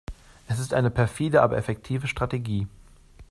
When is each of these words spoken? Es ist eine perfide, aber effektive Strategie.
Es 0.47 0.57
ist 0.57 0.73
eine 0.73 0.89
perfide, 0.89 1.43
aber 1.43 1.57
effektive 1.57 2.07
Strategie. 2.07 2.67